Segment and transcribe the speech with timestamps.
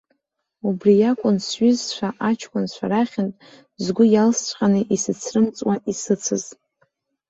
[0.67, 3.31] Убри иакәын сҩызцәа аҷкәынцәа рахьтә,
[3.83, 6.43] згәы иалсҵәҟьаны, исыцрымҵуа исыцыз.